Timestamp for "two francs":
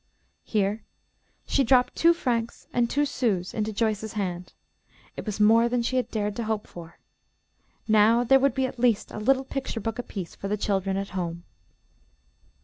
1.95-2.65